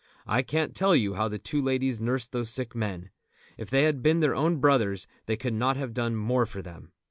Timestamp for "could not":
5.37-5.77